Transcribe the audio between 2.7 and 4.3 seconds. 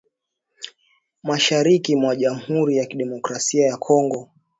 ya kidemokrasia ya Kongo